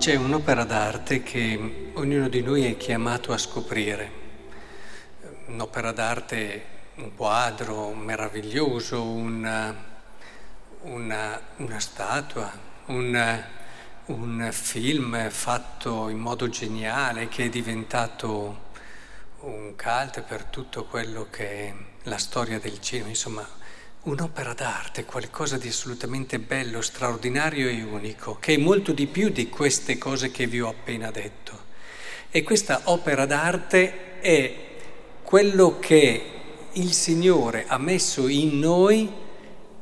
C'è 0.00 0.14
un'opera 0.14 0.64
d'arte 0.64 1.22
che 1.22 1.90
ognuno 1.92 2.30
di 2.30 2.40
noi 2.40 2.64
è 2.64 2.78
chiamato 2.78 3.34
a 3.34 3.36
scoprire, 3.36 4.10
un'opera 5.48 5.92
d'arte, 5.92 6.64
un 6.94 7.14
quadro 7.14 7.92
meraviglioso, 7.92 9.02
una, 9.02 9.76
una, 10.84 11.38
una 11.56 11.78
statua, 11.78 12.50
un, 12.86 13.44
un 14.06 14.48
film 14.52 15.28
fatto 15.28 16.08
in 16.08 16.18
modo 16.18 16.48
geniale 16.48 17.28
che 17.28 17.44
è 17.44 17.48
diventato 17.50 18.68
un 19.40 19.74
cult 19.76 20.22
per 20.22 20.44
tutto 20.44 20.86
quello 20.86 21.26
che 21.28 21.46
è 21.46 21.74
la 22.04 22.16
storia 22.16 22.58
del 22.58 22.80
cinema, 22.80 23.10
insomma 23.10 23.46
un'opera 24.02 24.54
d'arte, 24.54 25.04
qualcosa 25.04 25.58
di 25.58 25.68
assolutamente 25.68 26.38
bello, 26.38 26.80
straordinario 26.80 27.68
e 27.68 27.82
unico, 27.82 28.38
che 28.40 28.54
è 28.54 28.56
molto 28.56 28.92
di 28.92 29.06
più 29.06 29.28
di 29.28 29.48
queste 29.48 29.98
cose 29.98 30.30
che 30.30 30.46
vi 30.46 30.60
ho 30.60 30.68
appena 30.68 31.10
detto. 31.10 31.68
E 32.30 32.42
questa 32.42 32.82
opera 32.84 33.26
d'arte 33.26 34.20
è 34.20 34.54
quello 35.22 35.78
che 35.78 36.24
il 36.72 36.92
Signore 36.92 37.64
ha 37.66 37.78
messo 37.78 38.28
in 38.28 38.58
noi 38.58 39.10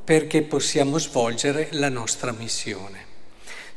perché 0.02 0.42
possiamo 0.42 0.98
svolgere 0.98 1.68
la 1.72 1.88
nostra 1.88 2.32
missione. 2.32 3.06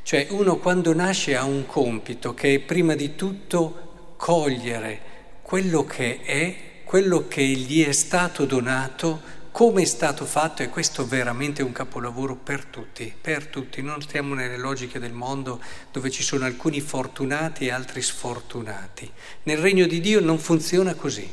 Cioè 0.01 0.27
uno 0.31 0.57
quando 0.57 0.93
nasce 0.93 1.35
ha 1.35 1.43
un 1.43 1.65
compito 1.65 2.33
che 2.33 2.55
è 2.55 2.59
prima 2.59 2.95
di 2.95 3.15
tutto 3.15 4.13
cogliere 4.17 5.09
quello 5.41 5.83
che 5.83 6.21
è, 6.21 6.55
quello 6.83 7.27
che 7.27 7.43
gli 7.43 7.85
è 7.85 7.91
stato 7.91 8.45
donato 8.45 9.39
come 9.51 9.81
è 9.81 9.85
stato 9.85 10.25
fatto, 10.25 10.63
e 10.63 10.69
questo 10.69 11.05
veramente 11.05 11.61
è 11.61 11.65
un 11.65 11.73
capolavoro 11.73 12.35
per 12.35 12.65
tutti, 12.65 13.13
per 13.19 13.47
tutti, 13.47 13.81
non 13.81 14.01
stiamo 14.01 14.33
nelle 14.33 14.57
logiche 14.57 14.97
del 14.97 15.11
mondo 15.11 15.61
dove 15.91 16.09
ci 16.09 16.23
sono 16.23 16.45
alcuni 16.45 16.79
fortunati 16.79 17.65
e 17.65 17.71
altri 17.71 18.01
sfortunati. 18.01 19.11
Nel 19.43 19.57
regno 19.57 19.85
di 19.87 19.99
Dio 19.99 20.21
non 20.21 20.39
funziona 20.39 20.95
così. 20.95 21.29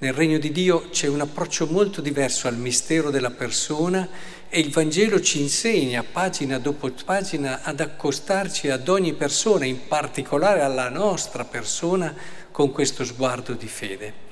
Nel 0.00 0.12
regno 0.12 0.38
di 0.38 0.52
Dio 0.52 0.90
c'è 0.90 1.08
un 1.08 1.20
approccio 1.20 1.66
molto 1.66 2.00
diverso 2.00 2.46
al 2.46 2.56
mistero 2.56 3.10
della 3.10 3.30
persona 3.30 4.08
e 4.48 4.60
il 4.60 4.70
Vangelo 4.70 5.20
ci 5.20 5.40
insegna 5.40 6.04
pagina 6.04 6.58
dopo 6.58 6.90
pagina 7.04 7.62
ad 7.62 7.80
accostarci 7.80 8.70
ad 8.70 8.88
ogni 8.88 9.14
persona, 9.14 9.64
in 9.64 9.86
particolare 9.88 10.60
alla 10.60 10.88
nostra 10.88 11.44
persona, 11.44 12.14
con 12.50 12.72
questo 12.72 13.04
sguardo 13.04 13.54
di 13.54 13.68
fede. 13.68 14.26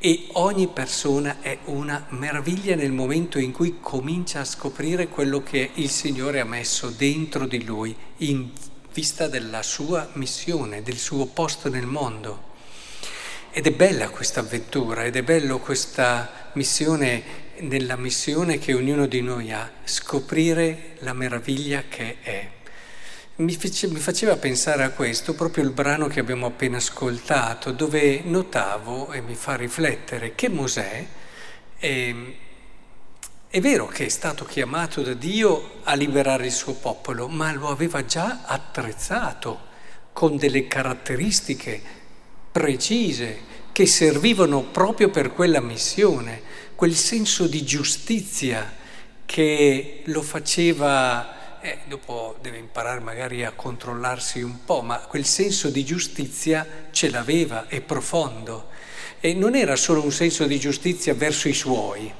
E 0.00 0.28
ogni 0.34 0.68
persona 0.68 1.38
è 1.40 1.58
una 1.64 2.06
meraviglia 2.10 2.76
nel 2.76 2.92
momento 2.92 3.40
in 3.40 3.50
cui 3.50 3.78
comincia 3.80 4.38
a 4.38 4.44
scoprire 4.44 5.08
quello 5.08 5.42
che 5.42 5.70
il 5.74 5.90
Signore 5.90 6.38
ha 6.38 6.44
messo 6.44 6.90
dentro 6.90 7.46
di 7.46 7.64
lui 7.64 7.96
in 8.18 8.48
vista 8.92 9.26
della 9.26 9.60
sua 9.64 10.08
missione, 10.12 10.84
del 10.84 10.98
suo 10.98 11.26
posto 11.26 11.68
nel 11.68 11.86
mondo. 11.86 12.46
Ed 13.50 13.66
è 13.66 13.72
bella 13.72 14.08
questa 14.10 14.38
avventura, 14.38 15.04
ed 15.04 15.16
è 15.16 15.22
bello 15.24 15.58
questa 15.58 16.50
missione, 16.52 17.46
nella 17.58 17.96
missione 17.96 18.58
che 18.58 18.74
ognuno 18.74 19.06
di 19.06 19.20
noi 19.20 19.50
ha, 19.50 19.68
scoprire 19.82 20.94
la 21.00 21.12
meraviglia 21.12 21.82
che 21.88 22.18
è. 22.20 22.50
Mi, 23.38 23.54
faceva 23.54 24.36
pensare 24.36 24.82
a 24.82 24.90
questo 24.90 25.32
proprio 25.32 25.62
il 25.62 25.70
brano 25.70 26.08
che 26.08 26.18
abbiamo 26.18 26.46
appena 26.46 26.78
ascoltato, 26.78 27.70
dove 27.70 28.22
notavo 28.24 29.12
e 29.12 29.20
mi 29.20 29.36
fa 29.36 29.54
riflettere 29.54 30.34
che 30.34 30.48
Mosè 30.48 31.06
è, 31.76 32.14
è 33.48 33.60
vero 33.60 33.86
che 33.86 34.06
è 34.06 34.08
stato 34.08 34.44
chiamato 34.44 35.02
da 35.02 35.14
Dio 35.14 35.82
a 35.84 35.94
liberare 35.94 36.46
il 36.46 36.52
suo 36.52 36.74
popolo, 36.74 37.28
ma 37.28 37.52
lo 37.52 37.68
aveva 37.68 38.04
già 38.04 38.40
attrezzato 38.44 39.66
con 40.12 40.36
delle 40.36 40.66
caratteristiche 40.66 41.80
precise 42.50 43.38
che 43.70 43.86
servivano 43.86 44.62
proprio 44.64 45.10
per 45.10 45.32
quella 45.32 45.60
missione, 45.60 46.42
quel 46.74 46.96
senso 46.96 47.46
di 47.46 47.62
giustizia 47.64 48.74
che 49.24 50.02
lo 50.06 50.22
faceva 50.22 51.36
eh, 51.60 51.78
dopo 51.86 52.36
deve 52.40 52.58
imparare 52.58 53.00
magari 53.00 53.44
a 53.44 53.52
controllarsi 53.52 54.42
un 54.42 54.64
po', 54.64 54.82
ma 54.82 54.98
quel 54.98 55.24
senso 55.24 55.70
di 55.70 55.84
giustizia 55.84 56.66
ce 56.90 57.10
l'aveva, 57.10 57.66
è 57.68 57.80
profondo. 57.80 58.68
E 59.20 59.34
non 59.34 59.54
era 59.54 59.76
solo 59.76 60.02
un 60.02 60.12
senso 60.12 60.46
di 60.46 60.58
giustizia 60.58 61.14
verso 61.14 61.48
i 61.48 61.52
suoi, 61.52 62.12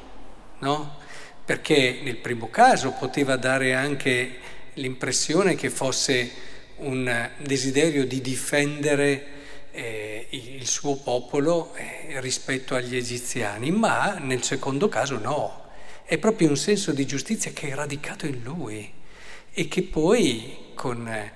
no? 0.60 0.96
Perché 1.44 2.00
nel 2.02 2.16
primo 2.16 2.50
caso 2.50 2.92
poteva 2.92 3.36
dare 3.36 3.74
anche 3.74 4.38
l'impressione 4.74 5.54
che 5.54 5.70
fosse 5.70 6.30
un 6.76 7.30
desiderio 7.38 8.06
di 8.06 8.20
difendere 8.20 9.26
eh, 9.70 10.26
il 10.30 10.66
suo 10.66 10.96
popolo 10.96 11.74
eh, 11.74 12.20
rispetto 12.20 12.74
agli 12.74 12.96
egiziani, 12.96 13.70
ma 13.70 14.18
nel 14.18 14.42
secondo 14.42 14.88
caso 14.88 15.18
no, 15.18 15.66
è 16.04 16.18
proprio 16.18 16.48
un 16.48 16.56
senso 16.56 16.92
di 16.92 17.06
giustizia 17.06 17.52
che 17.52 17.68
è 17.68 17.74
radicato 17.74 18.26
in 18.26 18.42
lui 18.42 18.96
e 19.52 19.68
che 19.68 19.82
poi 19.82 20.72
con 20.74 21.08
eh, 21.08 21.32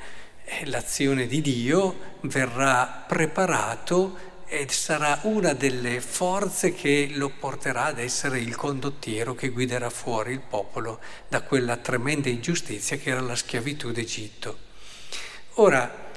l'azione 0.64 1.26
di 1.26 1.40
Dio 1.40 2.18
verrà 2.22 3.04
preparato 3.06 4.30
e 4.46 4.66
sarà 4.68 5.20
una 5.22 5.54
delle 5.54 6.00
forze 6.02 6.74
che 6.74 7.08
lo 7.14 7.30
porterà 7.30 7.86
ad 7.86 7.98
essere 7.98 8.38
il 8.38 8.54
condottiero 8.54 9.34
che 9.34 9.48
guiderà 9.48 9.88
fuori 9.88 10.32
il 10.32 10.40
popolo 10.40 11.00
da 11.26 11.40
quella 11.40 11.78
tremenda 11.78 12.28
ingiustizia 12.28 12.98
che 12.98 13.10
era 13.10 13.20
la 13.20 13.34
schiavitù 13.34 13.92
d'Egitto. 13.92 14.58
Ora, 15.54 16.10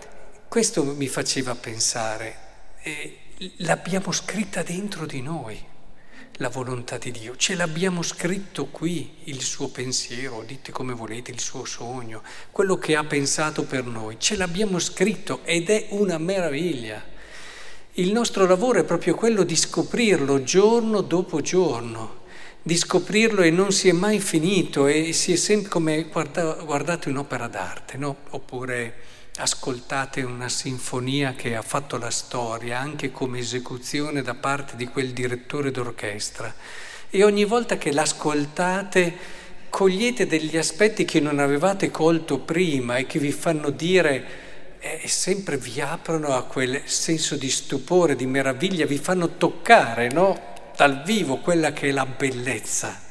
questo 0.49 0.83
mi 0.83 1.07
faceva 1.07 1.55
pensare, 1.55 2.37
eh, 2.81 3.19
l'abbiamo 3.57 4.11
scritta 4.11 4.63
dentro 4.63 5.05
di 5.05 5.21
noi 5.21 5.73
la 6.37 6.49
volontà 6.49 6.97
di 6.97 7.11
Dio. 7.11 7.35
Ce 7.35 7.55
l'abbiamo 7.55 8.01
scritto 8.01 8.65
qui, 8.65 9.15
il 9.25 9.41
suo 9.41 9.69
pensiero, 9.69 10.43
dite 10.45 10.71
come 10.71 10.93
volete, 10.93 11.31
il 11.31 11.39
suo 11.39 11.65
sogno, 11.65 12.21
quello 12.51 12.77
che 12.77 12.95
ha 12.95 13.03
pensato 13.03 13.63
per 13.63 13.85
noi. 13.85 14.17
Ce 14.19 14.35
l'abbiamo 14.35 14.79
scritto 14.79 15.41
ed 15.43 15.69
è 15.69 15.87
una 15.91 16.17
meraviglia. 16.17 17.03
Il 17.93 18.11
nostro 18.11 18.45
lavoro 18.45 18.79
è 18.79 18.83
proprio 18.83 19.15
quello 19.15 19.43
di 19.43 19.55
scoprirlo 19.55 20.43
giorno 20.43 21.01
dopo 21.01 21.39
giorno, 21.39 22.23
di 22.67 22.77
scoprirlo 22.77 23.43
e 23.43 23.51
non 23.51 23.71
si 23.71 23.89
è 23.89 23.91
mai 23.91 24.19
finito 24.19 24.87
e 24.87 25.13
si 25.13 25.31
è 25.31 25.35
sempre 25.35 25.69
come 25.69 26.07
guardate 26.09 27.09
un'opera 27.09 27.47
d'arte, 27.47 27.95
no? 27.95 28.15
Oppure 28.31 28.95
ascoltate 29.35 30.23
una 30.23 30.49
sinfonia 30.49 31.33
che 31.33 31.55
ha 31.55 31.61
fatto 31.61 31.99
la 31.99 32.09
storia 32.09 32.79
anche 32.79 33.11
come 33.11 33.37
esecuzione 33.37 34.23
da 34.23 34.33
parte 34.33 34.75
di 34.77 34.87
quel 34.87 35.11
direttore 35.11 35.69
d'orchestra 35.69 36.51
e 37.11 37.23
ogni 37.23 37.45
volta 37.45 37.77
che 37.77 37.91
l'ascoltate 37.91 39.15
cogliete 39.69 40.25
degli 40.25 40.57
aspetti 40.57 41.05
che 41.05 41.19
non 41.19 41.37
avevate 41.37 41.91
colto 41.91 42.39
prima 42.39 42.97
e 42.97 43.05
che 43.05 43.19
vi 43.19 43.31
fanno 43.31 43.69
dire 43.69 44.25
eh, 44.79 45.07
sempre 45.07 45.57
vi 45.57 45.81
aprono 45.81 46.29
a 46.29 46.45
quel 46.45 46.81
senso 46.85 47.35
di 47.35 47.51
stupore, 47.51 48.15
di 48.15 48.25
meraviglia, 48.25 48.87
vi 48.87 48.97
fanno 48.97 49.37
toccare 49.37 50.09
no? 50.09 50.53
Dal 50.75 51.03
vivo 51.03 51.37
quella 51.37 51.73
che 51.73 51.89
è 51.89 51.91
la 51.91 52.05
bellezza. 52.05 53.01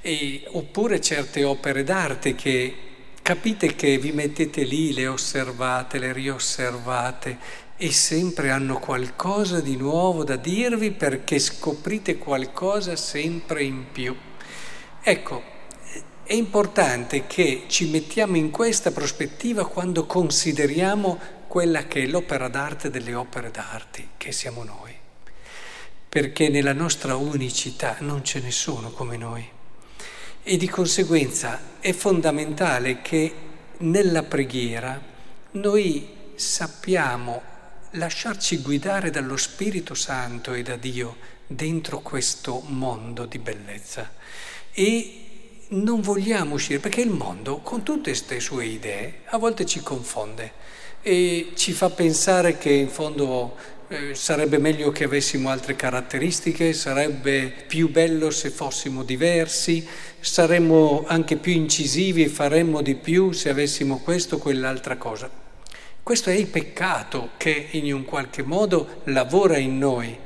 E, 0.00 0.44
oppure 0.48 1.00
certe 1.00 1.44
opere 1.44 1.82
d'arte 1.82 2.34
che 2.34 2.76
capite 3.22 3.74
che 3.74 3.98
vi 3.98 4.12
mettete 4.12 4.62
lì, 4.62 4.92
le 4.92 5.08
osservate, 5.08 5.98
le 5.98 6.12
riosservate 6.12 7.64
e 7.76 7.92
sempre 7.92 8.50
hanno 8.50 8.78
qualcosa 8.78 9.60
di 9.60 9.76
nuovo 9.76 10.24
da 10.24 10.36
dirvi 10.36 10.92
perché 10.92 11.38
scoprite 11.38 12.18
qualcosa 12.18 12.96
sempre 12.96 13.64
in 13.64 13.90
più. 13.92 14.16
Ecco, 15.02 15.42
è 16.22 16.32
importante 16.32 17.26
che 17.26 17.64
ci 17.68 17.88
mettiamo 17.90 18.36
in 18.36 18.50
questa 18.50 18.90
prospettiva 18.90 19.66
quando 19.66 20.06
consideriamo 20.06 21.18
quella 21.46 21.86
che 21.86 22.02
è 22.02 22.06
l'opera 22.06 22.48
d'arte 22.48 22.90
delle 22.90 23.14
opere 23.14 23.50
d'arte, 23.50 24.08
che 24.16 24.32
siamo 24.32 24.64
noi, 24.64 24.95
perché 26.16 26.48
nella 26.48 26.72
nostra 26.72 27.14
unicità 27.14 27.96
non 27.98 28.24
ce 28.24 28.40
ne 28.40 28.50
sono 28.50 28.90
come 28.90 29.18
noi. 29.18 29.46
E 30.42 30.56
di 30.56 30.66
conseguenza 30.66 31.60
è 31.78 31.92
fondamentale 31.92 33.02
che 33.02 33.34
nella 33.80 34.22
preghiera 34.22 34.98
noi 35.50 36.08
sappiamo 36.34 37.42
lasciarci 37.90 38.62
guidare 38.62 39.10
dallo 39.10 39.36
Spirito 39.36 39.92
Santo 39.92 40.54
e 40.54 40.62
da 40.62 40.76
Dio 40.76 41.16
dentro 41.46 42.00
questo 42.00 42.62
mondo 42.64 43.26
di 43.26 43.38
bellezza. 43.38 44.10
E 44.72 45.20
non 45.68 46.00
vogliamo 46.00 46.54
uscire, 46.54 46.78
perché 46.78 47.02
il 47.02 47.10
mondo, 47.10 47.58
con 47.58 47.82
tutte 47.82 48.12
queste 48.12 48.40
sue 48.40 48.64
idee, 48.64 49.20
a 49.26 49.36
volte 49.36 49.66
ci 49.66 49.80
confonde 49.82 50.64
e 51.02 51.52
ci 51.56 51.72
fa 51.72 51.90
pensare 51.90 52.56
che 52.56 52.70
in 52.70 52.88
fondo 52.88 53.54
eh, 53.88 54.14
sarebbe 54.14 54.58
meglio 54.58 54.90
che 54.90 55.04
avessimo 55.04 55.48
altre 55.48 55.76
caratteristiche, 55.76 56.72
sarebbe 56.72 57.52
più 57.66 57.90
bello 57.90 58.30
se 58.30 58.50
fossimo 58.50 59.02
diversi, 59.02 59.86
saremmo 60.18 61.04
anche 61.06 61.36
più 61.36 61.52
incisivi 61.52 62.24
e 62.24 62.28
faremmo 62.28 62.82
di 62.82 62.96
più 62.96 63.32
se 63.32 63.48
avessimo 63.48 63.98
questo 63.98 64.36
o 64.36 64.38
quell'altra 64.38 64.96
cosa. 64.96 65.30
Questo 66.02 66.30
è 66.30 66.34
il 66.34 66.46
peccato 66.46 67.30
che 67.36 67.68
in 67.72 67.92
un 67.92 68.04
qualche 68.04 68.42
modo 68.42 69.02
lavora 69.04 69.56
in 69.56 69.78
noi 69.78 70.18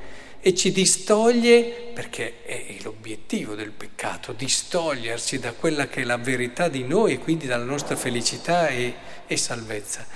e 0.42 0.54
ci 0.54 0.72
distoglie, 0.72 1.90
perché 1.92 2.42
è 2.44 2.76
l'obiettivo 2.82 3.54
del 3.54 3.72
peccato, 3.72 4.32
distoglierci 4.32 5.38
da 5.38 5.52
quella 5.52 5.86
che 5.86 6.00
è 6.00 6.04
la 6.04 6.16
verità 6.16 6.68
di 6.68 6.82
noi 6.82 7.14
e 7.14 7.18
quindi 7.18 7.46
dalla 7.46 7.64
nostra 7.64 7.94
felicità 7.96 8.68
e, 8.68 8.94
e 9.26 9.36
salvezza. 9.36 10.06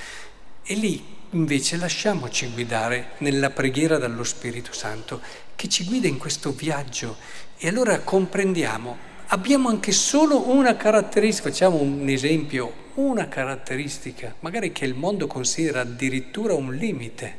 E 0.67 0.75
lì 0.77 1.05
invece 1.33 1.77
lasciamoci 1.77 2.49
guidare 2.49 3.11
nella 3.19 3.51
preghiera 3.51 3.99
dallo 3.99 4.25
Spirito 4.25 4.73
Santo 4.73 5.21
che 5.55 5.69
ci 5.69 5.85
guida 5.85 6.09
in 6.09 6.17
questo 6.17 6.53
viaggio 6.53 7.19
e 7.59 7.69
allora 7.69 8.01
comprendiamo, 8.01 8.97
abbiamo 9.27 9.69
anche 9.69 9.93
solo 9.93 10.49
una 10.49 10.75
caratteristica, 10.75 11.51
facciamo 11.51 11.83
un 11.83 12.09
esempio, 12.09 12.73
una 12.95 13.29
caratteristica, 13.29 14.37
magari 14.41 14.73
che 14.73 14.87
il 14.87 14.95
mondo 14.95 15.27
considera 15.27 15.83
addirittura 15.83 16.55
un 16.55 16.75
limite. 16.75 17.39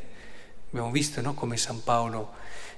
Abbiamo 0.70 0.92
visto 0.92 1.20
no, 1.22 1.34
come 1.34 1.58
San 1.58 1.82
Paolo 1.84 2.34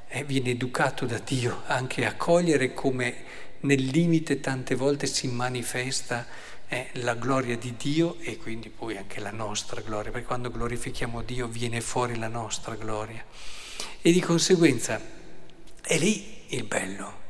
eh, 0.08 0.24
viene 0.24 0.52
educato 0.52 1.06
da 1.06 1.20
Dio 1.20 1.64
anche 1.66 2.06
a 2.06 2.16
cogliere 2.16 2.74
come 2.74 3.16
nel 3.62 3.84
limite 3.86 4.40
tante 4.40 4.76
volte 4.76 5.08
si 5.08 5.28
manifesta 5.28 6.26
eh, 6.68 6.90
la 6.94 7.16
gloria 7.16 7.58
di 7.58 7.76
Dio 7.78 8.18
e 8.20 8.38
quindi 8.38 8.70
poi 8.70 8.98
anche 8.98 9.20
la 9.20 9.32
nostra 9.32 9.82
gloria, 9.82 10.12
perché 10.12 10.28
quando 10.28 10.52
glorifichiamo 10.52 11.22
Dio 11.22 11.48
viene 11.48 11.82
fuori 11.82 12.18
la 12.18 12.28
nostra 12.28 12.76
gloria. 12.76 13.24
E 14.02 14.12
di 14.12 14.20
conseguenza 14.20 15.00
è 15.82 15.98
lì 15.98 16.44
il 16.48 16.64
bello, 16.64 17.26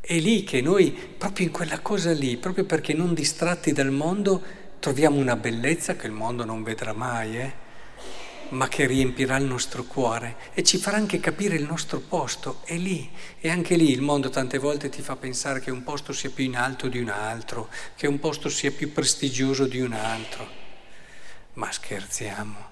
è 0.00 0.18
lì 0.18 0.44
che 0.44 0.60
noi, 0.60 0.90
proprio 0.90 1.46
in 1.46 1.52
quella 1.52 1.80
cosa 1.80 2.12
lì, 2.12 2.36
proprio 2.36 2.64
perché 2.64 2.94
non 2.94 3.14
distratti 3.14 3.72
dal 3.72 3.90
mondo, 3.90 4.42
troviamo 4.80 5.18
una 5.18 5.36
bellezza 5.36 5.96
che 5.96 6.06
il 6.06 6.12
mondo 6.12 6.44
non 6.44 6.62
vedrà 6.62 6.92
mai, 6.92 7.38
eh? 7.38 7.68
Ma 8.50 8.68
che 8.68 8.86
riempirà 8.86 9.36
il 9.36 9.44
nostro 9.44 9.84
cuore 9.84 10.36
e 10.54 10.62
ci 10.62 10.78
farà 10.78 10.96
anche 10.96 11.20
capire 11.20 11.56
il 11.56 11.64
nostro 11.64 12.00
posto. 12.00 12.60
È 12.64 12.76
lì. 12.76 13.10
E 13.40 13.50
anche 13.50 13.76
lì 13.76 13.90
il 13.90 14.00
mondo 14.00 14.30
tante 14.30 14.58
volte 14.58 14.88
ti 14.88 15.02
fa 15.02 15.16
pensare 15.16 15.60
che 15.60 15.70
un 15.70 15.82
posto 15.82 16.12
sia 16.12 16.30
più 16.30 16.44
in 16.44 16.56
alto 16.56 16.88
di 16.88 16.98
un 16.98 17.08
altro, 17.08 17.68
che 17.96 18.06
un 18.06 18.18
posto 18.18 18.48
sia 18.48 18.70
più 18.70 18.92
prestigioso 18.92 19.66
di 19.66 19.80
un 19.80 19.92
altro. 19.92 20.48
Ma 21.54 21.70
scherziamo. 21.70 22.68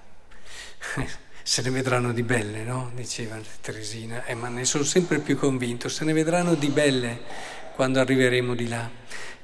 Se 1.41 1.61
ne 1.61 1.69
vedranno 1.71 2.13
di 2.13 2.23
belle, 2.23 2.63
no? 2.63 2.91
Diceva 2.93 3.39
Teresina. 3.61 4.25
Eh, 4.25 4.35
ma 4.35 4.49
ne 4.49 4.65
sono 4.65 4.83
sempre 4.83 5.19
più 5.19 5.37
convinto. 5.37 5.89
Se 5.89 6.05
ne 6.05 6.13
vedranno 6.13 6.55
di 6.55 6.67
belle 6.67 7.21
quando 7.73 7.99
arriveremo 7.99 8.53
di 8.53 8.67
là 8.67 8.89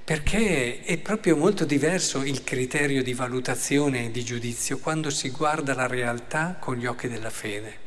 perché 0.05 0.83
è 0.83 0.99
proprio 0.99 1.35
molto 1.35 1.65
diverso 1.65 2.23
il 2.23 2.43
criterio 2.43 3.01
di 3.01 3.15
valutazione 3.15 4.05
e 4.05 4.11
di 4.11 4.23
giudizio 4.23 4.77
quando 4.77 5.09
si 5.09 5.31
guarda 5.31 5.73
la 5.73 5.87
realtà 5.87 6.57
con 6.59 6.75
gli 6.75 6.85
occhi 6.85 7.07
della 7.07 7.31
fede. 7.31 7.83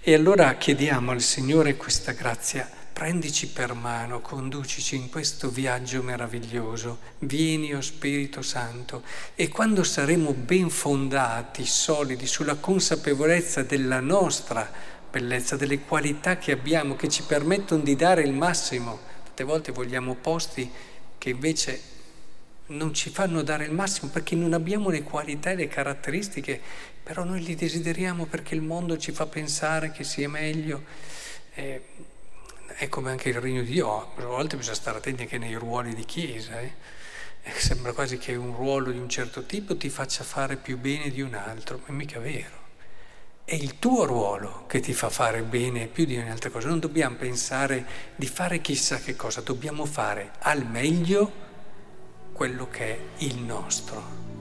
E 0.00 0.14
allora 0.14 0.54
chiediamo 0.54 1.10
al 1.10 1.20
Signore 1.20 1.74
questa 1.74 2.12
grazia, 2.12 2.70
prendici 2.92 3.48
per 3.48 3.74
mano, 3.74 4.20
conducici 4.20 4.94
in 4.94 5.10
questo 5.10 5.48
viaggio 5.50 6.04
meraviglioso, 6.04 6.98
vieni 7.18 7.74
o 7.74 7.78
oh 7.78 7.80
Spirito 7.80 8.40
Santo, 8.40 9.02
e 9.34 9.48
quando 9.48 9.82
saremo 9.82 10.34
ben 10.34 10.70
fondati, 10.70 11.66
solidi 11.66 12.28
sulla 12.28 12.54
consapevolezza 12.54 13.64
della 13.64 13.98
nostra 13.98 14.70
bellezza, 15.10 15.56
delle 15.56 15.80
qualità 15.80 16.38
che 16.38 16.52
abbiamo, 16.52 16.94
che 16.94 17.08
ci 17.08 17.24
permettono 17.24 17.82
di 17.82 17.96
dare 17.96 18.22
il 18.22 18.32
massimo, 18.32 19.00
tante 19.24 19.42
volte 19.42 19.72
vogliamo 19.72 20.14
posti 20.14 20.70
che 21.24 21.30
invece 21.30 21.80
non 22.66 22.92
ci 22.92 23.08
fanno 23.08 23.40
dare 23.40 23.64
il 23.64 23.72
massimo 23.72 24.10
perché 24.10 24.34
non 24.34 24.52
abbiamo 24.52 24.90
le 24.90 25.02
qualità 25.02 25.52
e 25.52 25.54
le 25.54 25.68
caratteristiche, 25.68 26.60
però 27.02 27.24
noi 27.24 27.42
li 27.42 27.54
desideriamo 27.54 28.26
perché 28.26 28.54
il 28.54 28.60
mondo 28.60 28.98
ci 28.98 29.10
fa 29.10 29.24
pensare 29.24 29.90
che 29.90 30.04
sia 30.04 30.28
meglio. 30.28 30.84
Eh, 31.54 31.80
è 32.76 32.90
come 32.90 33.10
anche 33.10 33.30
il 33.30 33.40
regno 33.40 33.62
di 33.62 33.70
Dio, 33.70 34.14
a 34.14 34.22
volte 34.26 34.58
bisogna 34.58 34.76
stare 34.76 34.98
attenti 34.98 35.22
anche 35.22 35.38
nei 35.38 35.54
ruoli 35.54 35.94
di 35.94 36.04
chiesa. 36.04 36.60
Eh. 36.60 36.74
Sembra 37.56 37.94
quasi 37.94 38.18
che 38.18 38.34
un 38.34 38.54
ruolo 38.54 38.90
di 38.90 38.98
un 38.98 39.08
certo 39.08 39.46
tipo 39.46 39.78
ti 39.78 39.88
faccia 39.88 40.24
fare 40.24 40.56
più 40.56 40.76
bene 40.76 41.08
di 41.08 41.22
un 41.22 41.32
altro, 41.32 41.78
ma 41.78 41.86
è 41.86 41.92
mica 41.92 42.18
vero. 42.18 42.63
È 43.46 43.54
il 43.54 43.78
tuo 43.78 44.06
ruolo 44.06 44.64
che 44.66 44.80
ti 44.80 44.94
fa 44.94 45.10
fare 45.10 45.42
bene 45.42 45.86
più 45.86 46.06
di 46.06 46.16
ogni 46.16 46.30
altra 46.30 46.48
cosa. 46.48 46.68
Non 46.68 46.78
dobbiamo 46.78 47.16
pensare 47.16 47.84
di 48.16 48.26
fare 48.26 48.62
chissà 48.62 48.96
che 49.00 49.16
cosa, 49.16 49.42
dobbiamo 49.42 49.84
fare 49.84 50.32
al 50.38 50.66
meglio 50.66 51.30
quello 52.32 52.70
che 52.70 52.84
è 52.86 52.98
il 53.18 53.36
nostro. 53.36 54.33